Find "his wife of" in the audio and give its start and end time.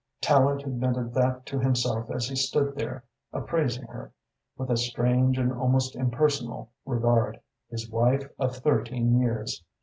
7.69-8.55